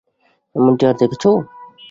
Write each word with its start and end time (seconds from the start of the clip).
এমনটি 0.55 0.83
আর 0.89 0.95
দেখেছ? 1.01 1.23